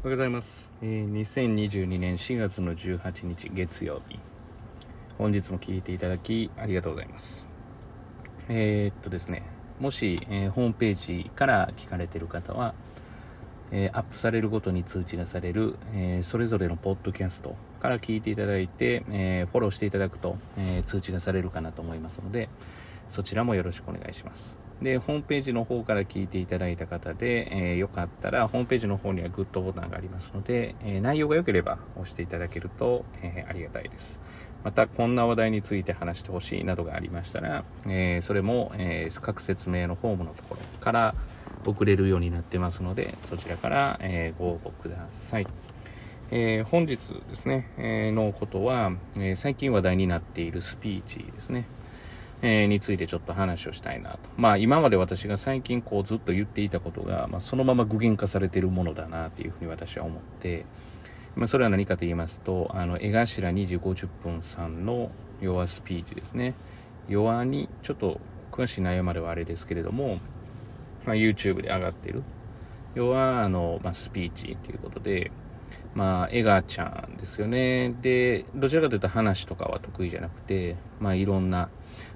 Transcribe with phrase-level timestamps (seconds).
[0.00, 4.20] おはようございます、えー2022年4月の18日月曜日
[5.18, 7.44] 本日も聞いていただきありがとうございます。
[8.48, 9.42] えーっとですね
[9.80, 12.74] もし、えーホームページから聞かれてる方は、
[13.72, 22.48] えアップされるごとに通知がされる、えそれぞれのポッドキャストから聞いていただいて、えフォローしていただくと、え通知がされるかなと思いますので
[23.10, 24.67] そちらもよろしくお願いします。
[24.82, 34.20] でホームページの方から聞いていただいた方で、えーよかったらホームページの方にはグッドボタンがありますので、えー内容が良ければ押していただけると、えーありがたいです。
[34.64, 41.14] またこんな話題について話してほしいなどがありましたら、えそれも、え各説明のフォームのところから
[41.64, 45.46] 送れるようになってますのでそちらから、えご応募ください。
[46.30, 51.64] えー本日ですね、えーのことは、えー最近話題になっているスピーチですね、
[52.42, 54.18] えーについてちょっと話をしたいなと。
[54.36, 60.64] まあ今まで私が最近こうずっと言っていたことが、まあ、そのまま具現化されているものだなというふうに私は思って、
[61.34, 66.54] まあそれは何かと言いますと、あの、江頭2時50分さんの弱スピーチですね。
[67.08, 68.20] 弱に、ちょっと
[68.52, 70.18] 詳しい内容まではあれですけれども、
[71.04, 72.22] まあ YouTube で上がっている。
[72.94, 75.30] 要は、あの、まあスピーチということで、
[75.94, 77.94] まあ、エガちゃんですよね。
[78.02, 81.70] で、どちらかというと話とかは得意じゃなくて、まあ、いろんな、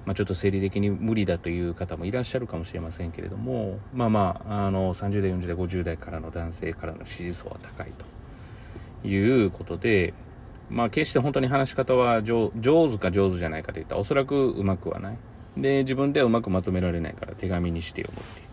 [0.05, 7.92] まあ、ちょっと生理的に無理だという方もいらっしゃるかもしれませんけれども、まあまあ、あの、30代、40代、50代からの男性からの支持層は高い
[9.03, 10.14] ということで、
[10.70, 15.16] まあ、決して本当に話し方は上手か上手じゃないかといったら、おそらくうまくはない。
[15.56, 18.52] で、自分ではうまくまとめられないから手紙にして読むっていう。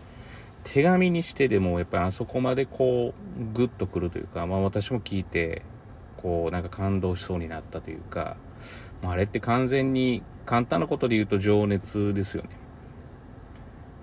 [0.72, 5.62] 手紙にしてでもやっぱりあそこまでこうグッとくるというか、まあ、私も聞いて
[6.16, 8.36] こうなんか感動しそうになったというか、
[9.02, 12.50] まあ、あれって完全に簡単なことで言うと情熱ですよね。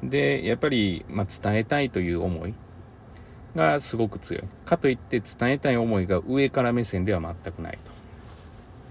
[0.03, 2.53] でやっぱり、まあ、伝えたいという思い
[3.55, 4.43] がすごく強い。
[4.65, 7.79] かといって伝えたい思いが上から目線では全くない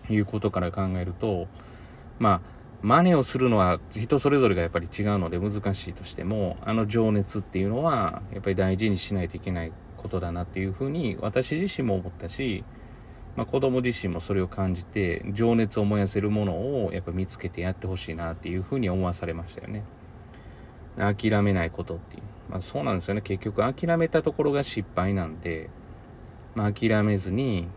[0.07, 1.47] ということから考えると
[2.19, 12.65] まあ真似をするのは人それぞれがやっぱり違うので難しいとしてもあの情熱っていうのはやっぱり大事にしないといけないことだなっていうふうに私自身も思ったし、
[13.35, 19.85] まあ、子供自身もそれを感じて情熱を燃やせるものをやっぱ見つけてやってほしいなっていうふうに思わされましたよね。
[20.97, 23.21] 諦めないことっていう、まあ、そうなんですよね。
[23.21, 25.71] 結局諦めたところが失敗なんで、
[26.55, 27.69] まあ、諦めずに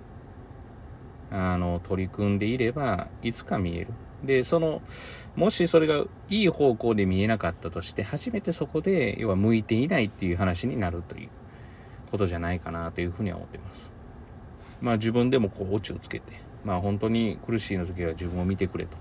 [1.32, 3.88] あの取り組んでいればいつか見える。
[4.24, 4.82] で、その、
[5.36, 11.30] もしそれがいい方向で見えなかったとして、初めてそこで、要は向いていないっていう話になるという
[12.12, 13.92] ことじゃないかなというふうには思ってます。
[14.82, 16.34] まあ自分でもこう、オチをつけて、
[16.66, 18.98] まあ本当に苦しいの時は自分を見てくれと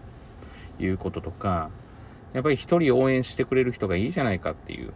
[0.82, 1.70] いうこととか、
[2.32, 4.92] やっぱり一人応援してくれる人がいいじゃないかっていう、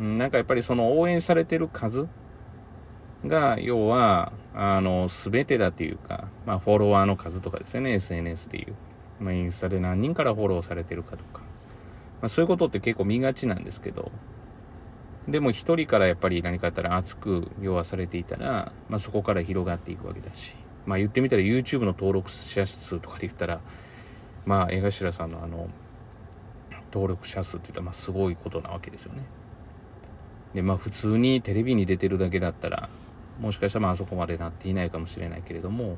[0.00, 2.08] うん、なんかやっぱりその応援されてる数
[3.24, 8.74] が、要は、あの、すべてだというか、まあフォロワーの数とかですよね、SNS でいう。
[9.20, 11.40] まあ、インスタで何人からフォローされてるかとか、
[12.20, 14.10] まあ、そういうことって結構見がちなんですけど、
[15.28, 23.60] でも一人からやっぱり何かあったら熱く弱されていたら、まあ、そこから広がっていくわけだし、まあ、言ってみたら YouTube の登録者数とかで言ったら、
[24.46, 25.68] まあ、江頭さんのあの、
[26.92, 29.22] 登録者数って言ったら、まあ、すごいことなわけですよね。
[30.54, 32.88] で、まあ、普通にテレビに出てるだけだったら、
[33.38, 35.96] もしかしたらま、あそこまでなっていないかもしれないけれども、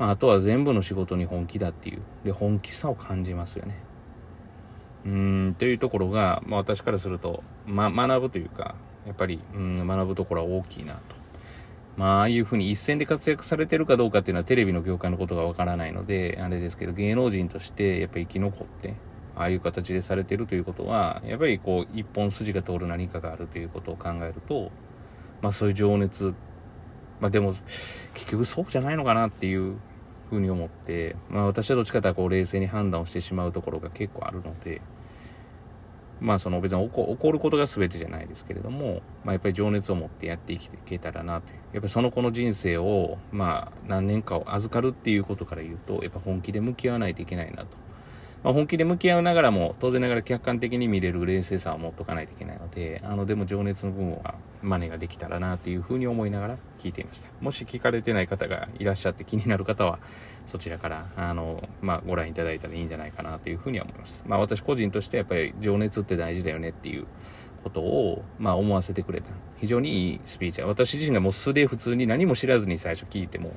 [0.00, 2.00] まあ、あとは全部の仕事に本気だっていう。
[2.24, 3.76] で本気さを感じますよね。
[5.04, 8.74] うんというところが、まあ、私からすると、ま、学ぶというか
[9.06, 11.00] やっぱりうん学ぶところは大きいなと。
[11.98, 18.94] まあああいうふうに一線で活躍されてるかどうかっていうのはテレビの業界のことがわからないのであれですけど芸能人としてやっぱり生き残って
[19.36, 24.70] ああいう形でされてるということはやっぱりこう一本筋が通る何かがあるということを考えると
[25.42, 26.32] まあそういう情熱
[27.20, 27.52] まあでも
[28.14, 29.76] 結局そうじゃないのかなっていう
[30.30, 34.80] ふうに思って、まあ私はどっちかというとこう冷静に判断をしてしまうところが結構あるので、
[36.20, 41.48] まあその別に怒怒ることが全てじゃないですけれども、まあやっぱり情熱を持ってやっていけたらなと。
[41.72, 47.68] やっぱりその子の人生を、まあ何年かを預かるっていうことから言うと、やっぱ本気で向き合わないといけないなと。
[48.42, 57.28] まあ、本気で向き合いながらも、当然ながら客観的に見れる冷静さを持っとかないといけないので、あの、でも情熱の部分は真似ができたらなっていうふうに思いながら聞いていました。
[57.40, 59.98] もし聞かれてない方がいらっしゃって気になる方は、
[60.46, 64.22] そちらから、あの、まあ、ご覧いただいたらいいんじゃないかなというふうには思います。
[64.26, 67.06] まあ、私個人としてやっぱり情熱って大事だよねっていう
[67.62, 69.26] ことを、まあ、思わせてくれた。
[69.58, 73.52] 非常にいいスピーチは、私自身がもう素で普通に何も知らずに最初聞いても、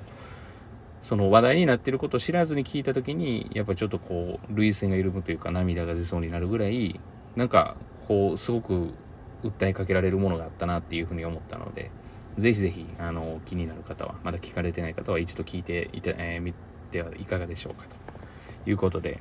[1.03, 6.99] その話題になっていることを知らずに聞いた時に、やっぱちょっとこう、涙腺が緩むというか涙が出そうになるぐらい、
[7.35, 7.75] なんか、
[8.07, 8.91] こう、すごく
[9.43, 11.91] 訴えかけられるものがあったなっていうふうに思ったので、
[12.37, 16.53] ぜひぜひ、あの、気になる方は、まだ聞かれてない方は一度聞いていた、えー、み
[16.91, 17.83] てはいかがでしょうか
[18.63, 19.19] ということで、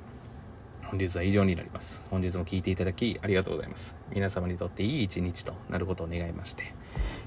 [0.84, 2.02] 本日は以上になります。
[2.10, 3.96] 本日も聴いていただきありがとうございます。
[4.10, 6.74] 皆様にとっていい一日となることを願いまして、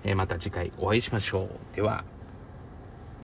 [0.03, 1.75] えー、また次回お会いしましょう。
[1.75, 2.05] では、